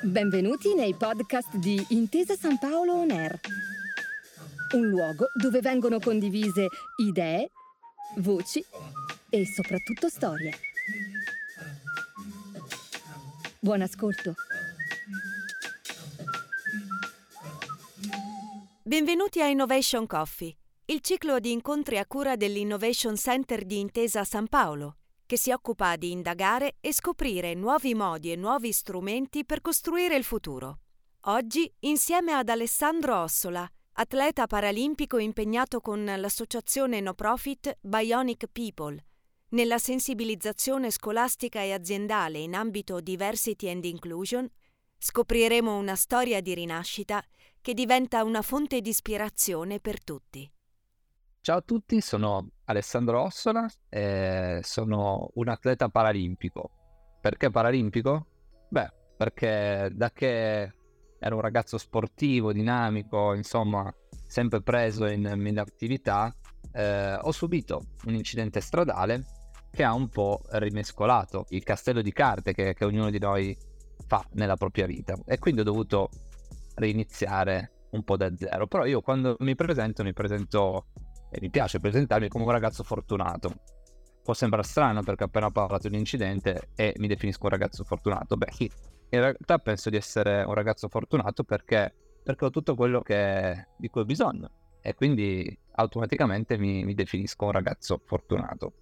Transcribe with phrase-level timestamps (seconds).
[0.00, 3.38] Benvenuti nei podcast di Intesa San Paolo On Air,
[4.74, 7.50] un luogo dove vengono condivise idee,
[8.16, 8.64] voci
[9.28, 10.52] e soprattutto storie.
[13.58, 14.34] Buon ascolto.
[18.82, 20.56] Benvenuti a Innovation Coffee,
[20.86, 24.97] il ciclo di incontri a cura dell'Innovation Center di Intesa San Paolo
[25.28, 30.24] che si occupa di indagare e scoprire nuovi modi e nuovi strumenti per costruire il
[30.24, 30.78] futuro.
[31.24, 39.04] Oggi, insieme ad Alessandro Ossola, atleta paralimpico impegnato con l'associazione no profit Bionic People,
[39.50, 44.48] nella sensibilizzazione scolastica e aziendale in ambito diversity and inclusion,
[44.96, 47.22] scopriremo una storia di rinascita
[47.60, 50.50] che diventa una fonte di ispirazione per tutti.
[51.48, 56.72] Ciao a tutti, sono Alessandro Ossola e sono un atleta paralimpico.
[57.22, 58.26] Perché paralimpico?
[58.68, 60.70] Beh, perché da che
[61.18, 63.90] ero un ragazzo sportivo, dinamico, insomma,
[64.26, 66.36] sempre preso in mille attività,
[66.70, 69.24] eh, ho subito un incidente stradale
[69.70, 73.56] che ha un po' rimescolato il castello di carte che, che ognuno di noi
[74.06, 76.10] fa nella propria vita e quindi ho dovuto
[76.74, 78.66] reiniziare un po' da zero.
[78.66, 80.88] Però io quando mi presento mi presento
[81.30, 83.52] e mi piace presentarmi come un ragazzo fortunato.
[84.22, 87.84] Può sembrare strano perché ho appena parlato di un incidente e mi definisco un ragazzo
[87.84, 88.36] fortunato.
[88.36, 93.68] Beh, in realtà penso di essere un ragazzo fortunato perché, perché ho tutto quello che,
[93.76, 94.50] di cui ho bisogno
[94.80, 98.72] e quindi automaticamente mi, mi definisco un ragazzo fortunato.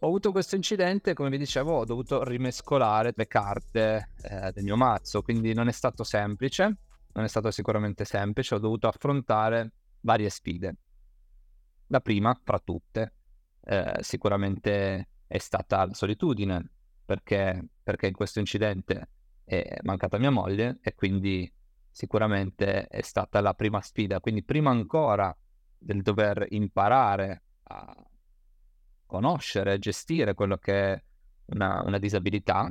[0.00, 4.76] Ho avuto questo incidente, come vi dicevo, ho dovuto rimescolare le carte eh, del mio
[4.76, 6.76] mazzo, quindi non è stato semplice,
[7.12, 10.76] non è stato sicuramente semplice, ho dovuto affrontare varie sfide.
[11.88, 13.14] La prima, fra tutte,
[13.64, 16.70] eh, sicuramente è stata la solitudine,
[17.04, 19.08] perché, perché in questo incidente
[19.44, 21.50] è mancata mia moglie e quindi
[21.90, 24.20] sicuramente è stata la prima sfida.
[24.20, 25.34] Quindi prima ancora
[25.78, 28.06] del dover imparare a
[29.06, 31.02] conoscere, gestire quello che è
[31.46, 32.70] una, una disabilità,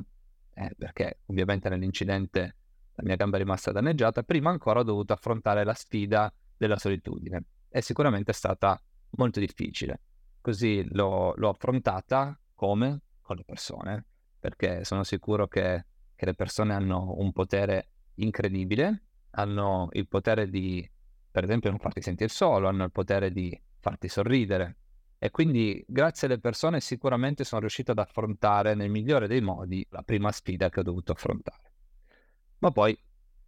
[0.54, 2.56] eh, perché ovviamente nell'incidente
[2.94, 7.44] la mia gamba è rimasta danneggiata, prima ancora ho dovuto affrontare la sfida della solitudine.
[7.70, 8.80] E sicuramente è stata
[9.18, 10.02] molto difficile.
[10.42, 13.02] Così l'ho, l'ho affrontata come?
[13.22, 14.06] Con le persone,
[14.40, 15.86] perché sono sicuro che,
[16.16, 20.90] che le persone hanno un potere incredibile, hanno il potere di,
[21.30, 24.78] per esempio, non farti sentire solo, hanno il potere di farti sorridere.
[25.20, 30.04] E quindi grazie alle persone sicuramente sono riuscito ad affrontare nel migliore dei modi la
[30.04, 31.74] prima sfida che ho dovuto affrontare.
[32.60, 32.98] Ma poi,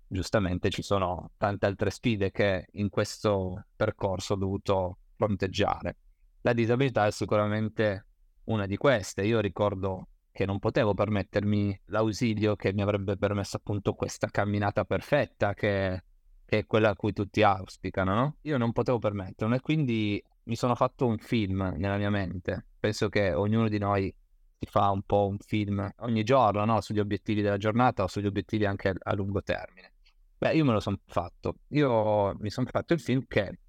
[0.08, 5.98] giustamente, ci sono tante altre sfide che in questo percorso ho dovuto fronteggiare.
[6.42, 8.06] La disabilità è sicuramente
[8.46, 9.26] una di queste.
[9.26, 15.54] Io ricordo che non potevo permettermi l'ausilio che mi avrebbe permesso appunto questa camminata perfetta
[15.54, 16.04] che,
[16.46, 18.36] che è quella a cui tutti auspicano, no?
[18.44, 22.68] Io non potevo permetterlo e quindi mi sono fatto un film nella mia mente.
[22.80, 24.14] Penso che ognuno di noi
[24.58, 26.80] si fa un po' un film ogni giorno, no?
[26.80, 29.92] Sugli obiettivi della giornata o sugli obiettivi anche a lungo termine.
[30.38, 31.56] Beh, io me lo sono fatto.
[31.70, 33.60] Io mi sono fatto il film che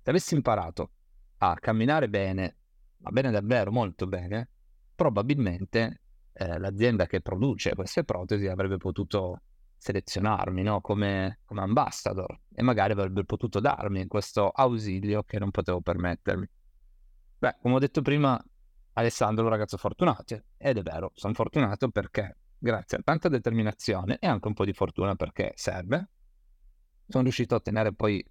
[0.00, 0.92] se avessi imparato
[1.42, 2.56] a camminare bene,
[2.98, 4.48] ma bene davvero, molto bene,
[4.94, 6.02] probabilmente
[6.32, 9.42] eh, l'azienda che produce queste protesi avrebbe potuto
[9.78, 10.82] selezionarmi no?
[10.82, 16.46] come, come ambassador e magari avrebbe potuto darmi questo ausilio che non potevo permettermi.
[17.38, 18.38] Beh, come ho detto prima,
[18.92, 24.18] Alessandro è un ragazzo fortunato ed è vero, sono fortunato perché grazie a tanta determinazione
[24.20, 26.10] e anche un po' di fortuna perché serve,
[27.08, 28.22] sono riuscito a ottenere poi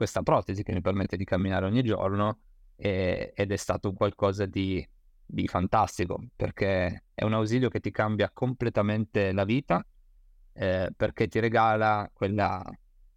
[0.00, 2.38] questa protesi che mi permette di camminare ogni giorno
[2.74, 4.82] e, ed è stato qualcosa di,
[5.26, 9.86] di fantastico perché è un ausilio che ti cambia completamente la vita
[10.54, 12.64] eh, perché ti regala quella,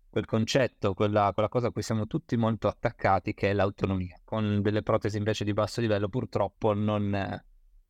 [0.10, 4.20] quel concetto, quella, quella, cosa a cui siamo tutti molto attaccati che è l'autonomia.
[4.26, 7.10] Con delle protesi invece di basso livello purtroppo non,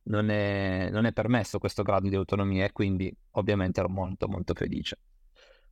[0.02, 4.54] non, è, non è permesso questo grado di autonomia e quindi ovviamente ero molto molto
[4.54, 5.00] felice.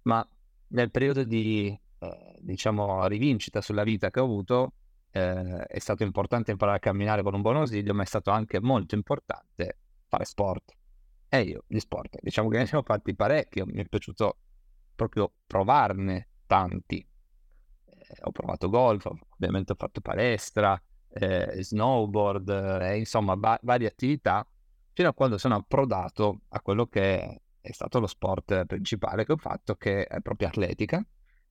[0.02, 0.26] Ma
[0.70, 4.72] nel periodo di eh, diciamo, rivincita sulla vita che ho avuto,
[5.12, 8.60] eh, è stato importante imparare a camminare con un buon ausilio, ma è stato anche
[8.60, 9.78] molto importante
[10.08, 10.72] fare sport.
[11.28, 14.38] E io gli sport, diciamo che ne ho fatti parecchi, mi è piaciuto
[14.94, 16.98] proprio provarne tanti.
[16.98, 22.48] Eh, ho provato golf, ovviamente ho fatto palestra, eh, snowboard,
[22.82, 24.46] eh, insomma ba- varie attività,
[24.92, 29.36] fino a quando sono approdato a quello che è stato lo sport principale che ho
[29.36, 31.02] fatto, che è proprio atletica,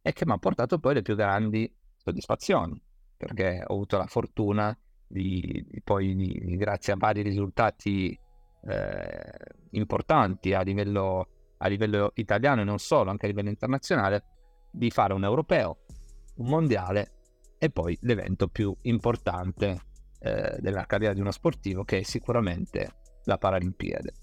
[0.02, 2.82] e che mi ha portato poi le più grandi soddisfazioni,
[3.16, 4.76] perché ho avuto la fortuna
[5.08, 8.18] di, di poi, di, grazie a vari risultati
[8.64, 9.32] eh,
[9.72, 11.28] importanti a livello,
[11.58, 14.24] a livello italiano e non solo, anche a livello internazionale,
[14.72, 15.80] di fare un europeo,
[16.38, 17.20] un mondiale
[17.60, 19.82] e poi l'evento più importante
[20.20, 22.96] eh, della carriera di uno sportivo che è sicuramente
[23.26, 24.14] la Paralimpiade.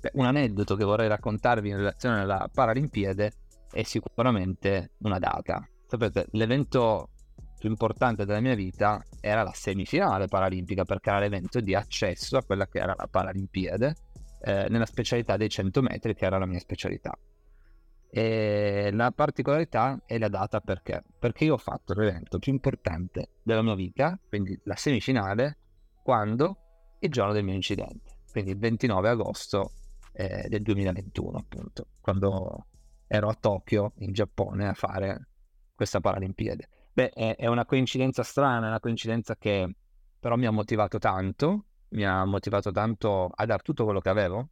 [0.00, 3.32] Beh, un aneddoto che vorrei raccontarvi in relazione alla Paralimpiade
[3.70, 5.66] è sicuramente una data.
[5.86, 7.10] Sapete, l'evento
[7.58, 12.44] più importante della mia vita era la semifinale paralimpica perché era l'evento di accesso a
[12.44, 13.94] quella che era la Paralimpiade
[14.42, 17.16] eh, nella specialità dei 100 metri che era la mia specialità.
[18.08, 21.02] E la particolarità è la data perché?
[21.18, 25.58] Perché io ho fatto l'evento più importante della mia vita, quindi la semifinale,
[26.02, 26.58] quando?
[27.00, 29.72] Il giorno del mio incidente, quindi il 29 agosto
[30.12, 32.66] eh, del 2021, appunto, quando
[33.06, 35.28] ero a Tokyo, in Giappone, a fare
[35.74, 36.68] questa Paralimpiade.
[36.92, 39.76] Beh, è, è una coincidenza strana, è una coincidenza che
[40.18, 44.48] però mi ha motivato tanto, mi ha motivato tanto a dar tutto quello che avevo,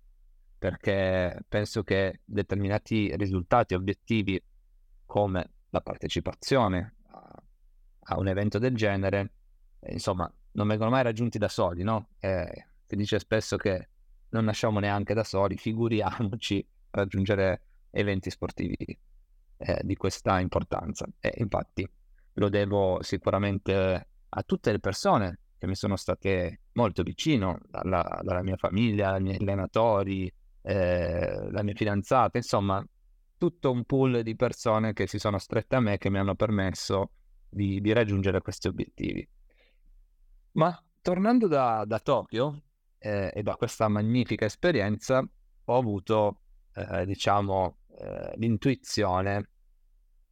[0.59, 4.41] perché penso che determinati risultati obiettivi
[5.05, 7.43] come la partecipazione a,
[8.01, 9.33] a un evento del genere,
[9.81, 12.11] eh, insomma, non vengono mai raggiunti da soli, no?
[12.19, 13.89] Eh, si dice spesso che
[14.29, 17.62] non nasciamo neanche da soli, figuriamoci raggiungere
[17.94, 18.99] eventi sportivi
[19.56, 21.06] eh, di questa importanza.
[21.20, 21.88] E infatti
[22.35, 28.43] lo devo sicuramente a tutte le persone che mi sono state molto vicino, dalla, dalla
[28.43, 30.32] mia famiglia, ai miei allenatori,
[30.62, 32.85] eh, la mia fidanzata, insomma,
[33.38, 37.11] tutto un pool di persone che si sono strette a me che mi hanno permesso
[37.49, 39.26] di, di raggiungere questi obiettivi.
[40.52, 42.62] Ma tornando da, da Tokyo
[42.99, 45.26] eh, e da questa magnifica esperienza,
[45.67, 46.41] ho avuto,
[46.75, 49.50] eh, diciamo, eh, l'intuizione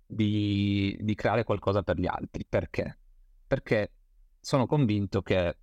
[0.07, 2.45] di, di creare qualcosa per gli altri.
[2.49, 2.99] Perché?
[3.47, 3.93] Perché
[4.41, 5.57] sono convinto che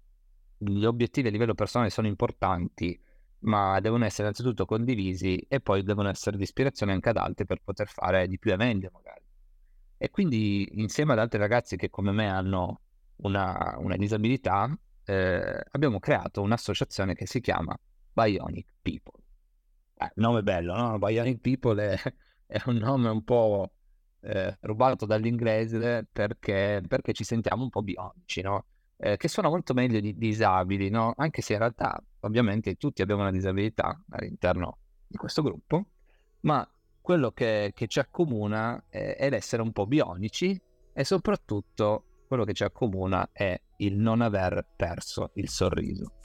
[0.57, 2.99] gli obiettivi a livello personale sono importanti,
[3.41, 7.61] ma devono essere innanzitutto condivisi e poi devono essere di ispirazione anche ad altri per
[7.63, 9.23] poter fare di più e meglio magari.
[9.97, 12.81] E quindi insieme ad altri ragazzi che come me hanno
[13.17, 17.77] una, una disabilità, eh, abbiamo creato un'associazione che si chiama
[18.13, 19.21] Bionic People.
[20.01, 20.97] Eh, nome bello, no?
[20.97, 22.13] Bionic People è,
[22.47, 23.69] è un nome un po'
[24.21, 28.65] eh, rubato dall'inglese perché, perché, ci sentiamo un po' bionici, no?
[28.95, 31.13] Eh, che suona molto meglio di disabili, no?
[31.17, 35.87] Anche se in realtà ovviamente tutti abbiamo una disabilità all'interno di questo gruppo,
[36.41, 36.65] ma
[37.01, 40.59] quello che, che ci accomuna è, è l'essere un po' bionici
[40.93, 46.19] e soprattutto quello che ci accomuna è il non aver perso il sorriso,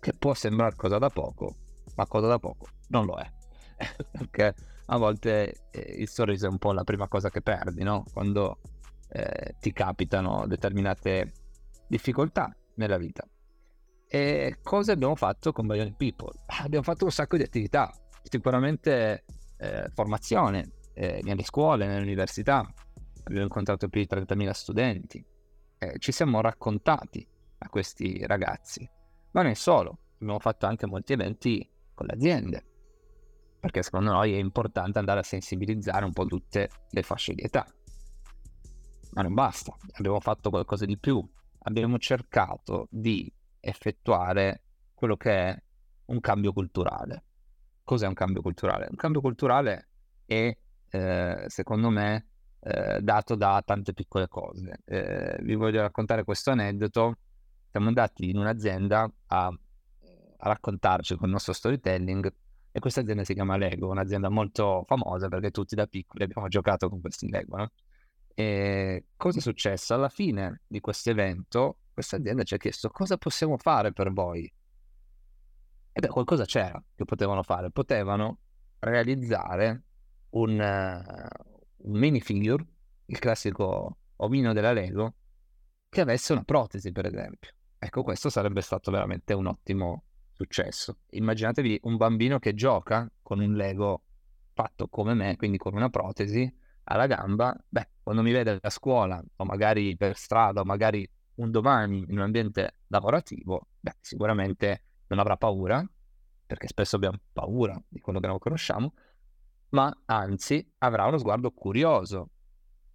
[0.00, 3.30] che può sembrare cosa da poco, ma cosa da poco non lo è.
[4.10, 4.54] Perché
[4.86, 8.04] a volte eh, il sorriso è un po' la prima cosa che perdi, no?
[8.12, 8.58] Quando
[9.08, 11.32] eh, ti capitano determinate
[11.88, 13.26] difficoltà nella vita.
[14.06, 16.32] E cosa abbiamo fatto con Bionic People?
[16.62, 17.92] Abbiamo fatto un sacco di attività,
[18.22, 19.24] sicuramente
[19.58, 22.68] eh, formazione eh, nelle scuole, nelle università,
[23.22, 25.24] abbiamo incontrato più di 30.000 studenti,
[25.96, 27.26] ci siamo raccontati
[27.58, 28.86] a questi ragazzi,
[29.30, 31.66] ma non solo, abbiamo fatto anche molti eventi
[32.00, 32.64] con le aziende,
[33.60, 37.66] perché secondo noi è importante andare a sensibilizzare un po' tutte le fasce di età.
[39.12, 41.22] Ma non basta, abbiamo fatto qualcosa di più,
[41.64, 43.30] abbiamo cercato di
[43.60, 44.62] effettuare
[44.94, 45.62] quello che è
[46.06, 47.24] un cambio culturale.
[47.84, 48.86] Cos'è un cambio culturale?
[48.88, 49.88] Un cambio culturale
[50.24, 50.56] è,
[50.88, 52.28] eh, secondo me,
[52.60, 54.80] eh, dato da tante piccole cose.
[54.86, 57.18] Eh, vi voglio raccontare questo aneddoto.
[57.70, 59.58] Siamo andati in un'azienda a,
[60.40, 62.32] a raccontarci con il nostro storytelling
[62.72, 66.88] e questa azienda si chiama Lego, un'azienda molto famosa perché tutti da piccoli abbiamo giocato
[66.88, 67.56] con questi Lego.
[67.56, 67.72] No?
[68.34, 69.94] E cosa è successo?
[69.94, 74.50] Alla fine di questo evento, questa azienda ci ha chiesto cosa possiamo fare per voi.
[75.92, 77.70] E beh, qualcosa c'era che potevano fare.
[77.70, 78.38] Potevano
[78.78, 79.82] realizzare
[80.30, 82.64] un, uh, un minifigure,
[83.06, 85.14] il classico omino della Lego,
[85.88, 87.50] che avesse una protesi, per esempio.
[87.78, 90.04] Ecco, questo sarebbe stato veramente un ottimo
[90.40, 91.00] successo.
[91.10, 94.02] Immaginatevi un bambino che gioca con un Lego
[94.54, 96.50] fatto come me, quindi con una protesi
[96.84, 101.50] alla gamba, beh, quando mi vede a scuola o magari per strada o magari un
[101.50, 105.86] domani in un ambiente lavorativo, beh, sicuramente non avrà paura,
[106.46, 108.94] perché spesso abbiamo paura di quello che non conosciamo,
[109.70, 112.30] ma anzi avrà uno sguardo curioso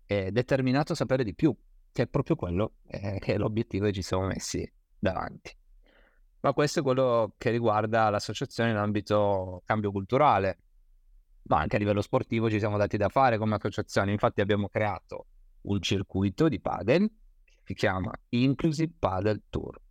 [0.06, 1.56] e determinato a sapere di più,
[1.92, 5.56] che è proprio quello eh, che è l'obiettivo che ci siamo messi davanti
[6.46, 10.60] ma questo è quello che riguarda l'associazione in ambito cambio culturale,
[11.46, 14.12] ma anche a livello sportivo ci siamo dati da fare come associazione.
[14.12, 15.26] Infatti abbiamo creato
[15.62, 17.12] un circuito di padel
[17.44, 19.82] che si chiama Inclusive Padel Tour.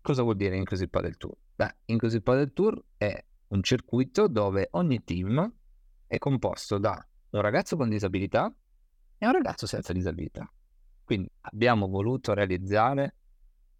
[0.00, 1.36] Cosa vuol dire Inclusive Padel Tour?
[1.56, 5.54] Beh, Inclusive Padel Tour è un circuito dove ogni team
[6.06, 8.50] è composto da un ragazzo con disabilità
[9.18, 10.50] e un ragazzo senza disabilità.
[11.04, 13.16] Quindi abbiamo voluto realizzare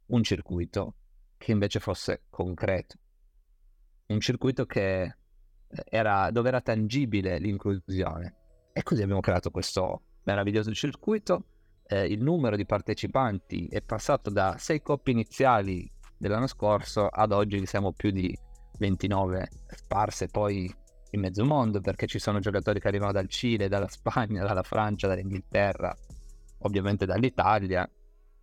[0.09, 0.97] un circuito
[1.43, 2.95] che invece fosse concreto,
[4.07, 5.15] un circuito che eh,
[5.89, 8.37] era, dove era tangibile l'inclusione.
[8.73, 11.47] E così abbiamo creato questo meraviglioso circuito.
[11.85, 17.67] Eh, il numero di partecipanti è passato da sei coppie iniziali dell'anno scorso ad oggi
[17.67, 18.33] siamo più di
[18.79, 20.73] 29 sparse poi
[21.11, 25.09] in mezzo mondo perché ci sono giocatori che arrivano dal Cile, dalla Spagna, dalla Francia,
[25.09, 25.93] dall'Inghilterra,
[26.61, 27.91] ovviamente dall'Italia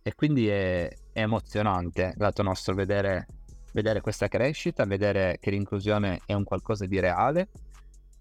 [0.02, 3.26] e quindi è, è emozionante lato nostro vedere,
[3.72, 7.48] vedere questa crescita, vedere che l'inclusione è un qualcosa di reale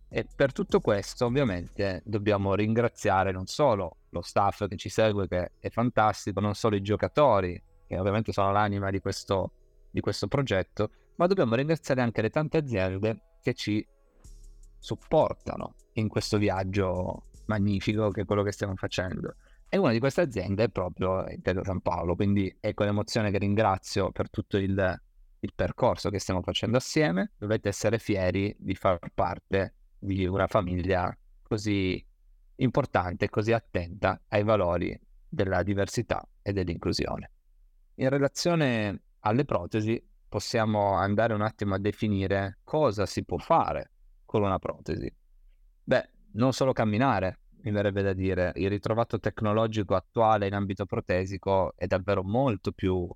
[0.09, 5.51] e per tutto questo ovviamente dobbiamo ringraziare non solo lo staff che ci segue che
[5.59, 9.51] è fantastico, non solo i giocatori che ovviamente sono l'anima di questo,
[9.91, 13.85] di questo progetto, ma dobbiamo ringraziare anche le tante aziende che ci
[14.77, 19.35] supportano in questo viaggio magnifico che è quello che stiamo facendo.
[19.71, 23.37] E una di queste aziende è proprio Intesa San Paolo, quindi è con emozione che
[23.37, 25.01] ringrazio per tutto il,
[25.39, 27.33] il percorso che stiamo facendo assieme.
[27.37, 32.03] Dovete essere fieri di far parte di una famiglia così
[32.55, 37.31] importante, così attenta ai valori della diversità e dell'inclusione.
[37.95, 43.91] In relazione alle protesi possiamo andare un attimo a definire cosa si può fare
[44.25, 45.13] con una protesi.
[45.83, 51.73] Beh, non solo camminare, mi verrebbe da dire, il ritrovato tecnologico attuale in ambito protesico
[51.75, 53.07] è davvero molto più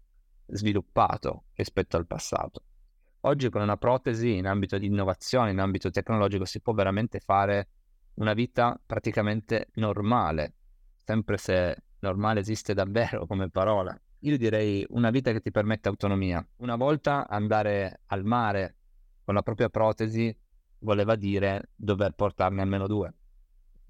[0.47, 2.63] sviluppato rispetto al passato.
[3.21, 7.69] Oggi con una protesi in ambito di innovazione, in ambito tecnologico, si può veramente fare
[8.15, 10.55] una vita praticamente normale,
[11.05, 13.97] sempre se normale esiste davvero come parola.
[14.19, 16.45] Io direi una vita che ti permette autonomia.
[16.57, 18.75] Una volta andare al mare
[19.23, 20.35] con la propria protesi
[20.79, 23.13] voleva dire dover portarne almeno due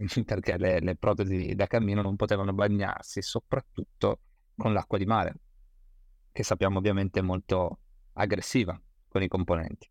[0.26, 4.20] perché le, le, protesi da cammino non potevano bagnarsi, soprattutto
[4.56, 5.36] con l'acqua di mare,
[6.32, 7.80] che sappiamo ovviamente molto
[8.14, 9.90] aggressiva con i componenti.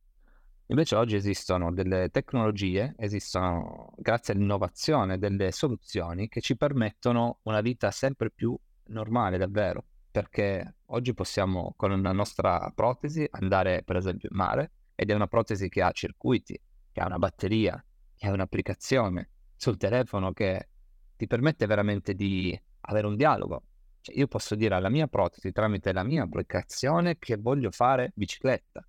[0.67, 7.91] Invece oggi esistono delle tecnologie, esistono grazie all'innovazione delle soluzioni che ci permettono una vita
[7.91, 14.37] sempre più normale davvero, perché oggi possiamo con la nostra protesi andare per esempio in
[14.37, 16.59] mare ed è una protesi che ha circuiti,
[16.91, 19.31] che ha una batteria, che ha un'applicazione,
[19.63, 20.71] sul telefono che
[21.17, 23.63] ti permette veramente di avere un dialogo.
[24.01, 28.85] Cioè, io posso dire alla mia protesi tramite la mia applicazione che voglio fare bicicletta,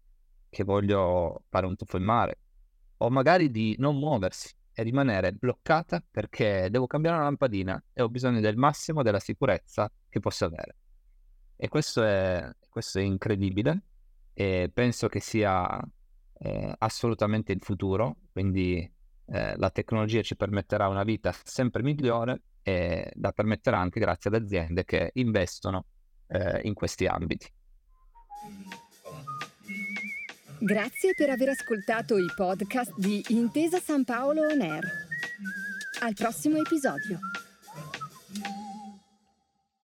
[0.50, 2.40] che voglio fare un tuffo in mare,
[2.98, 8.10] o magari di non muoversi e rimanere bloccata perché devo cambiare una lampadina e ho
[8.10, 10.78] bisogno del massimo della sicurezza che posso avere.
[11.56, 13.84] E questo è, questo è incredibile
[14.34, 15.80] e penso che sia
[16.40, 18.92] eh, assolutamente il futuro, quindi
[19.26, 24.42] eh, la tecnologia ci permetterà una vita sempre migliore e la permetterà anche grazie ad
[24.42, 25.86] aziende che investono
[26.28, 27.48] eh, in questi ambiti.
[30.60, 34.84] Grazie per aver ascoltato i podcast di Intesa San Paolo On Air.
[36.02, 37.20] Al prossimo episodio.